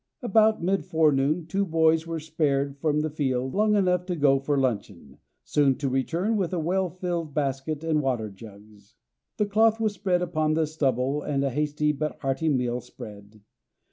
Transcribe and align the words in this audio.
About 0.23 0.63
mid 0.63 0.83
forenoon 0.83 1.45
two 1.45 1.63
boys 1.63 2.07
were 2.07 2.19
spared 2.19 2.75
from 2.79 3.01
the 3.01 3.09
field 3.11 3.53
long 3.53 3.75
enough 3.75 4.07
to 4.07 4.15
go 4.15 4.39
for 4.39 4.57
luncheon, 4.57 5.19
soon 5.43 5.75
to 5.75 5.87
return 5.89 6.37
with 6.37 6.51
a 6.53 6.59
well 6.59 6.89
filled 6.89 7.35
basket 7.35 7.83
and 7.83 8.01
water 8.01 8.31
jugs. 8.31 8.95
The 9.37 9.45
cloth 9.45 9.79
was 9.79 9.93
spread 9.93 10.23
upon 10.23 10.55
the 10.55 10.65
stubble 10.65 11.21
and 11.21 11.43
a 11.43 11.51
hasty 11.51 11.91
but 11.91 12.17
hearty 12.21 12.49
meal 12.49 12.81
spread. 12.81 13.41